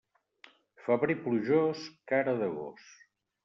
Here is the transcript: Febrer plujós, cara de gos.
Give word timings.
Febrer 0.85 1.17
plujós, 1.27 1.87
cara 2.13 2.37
de 2.43 2.51
gos. 2.59 2.93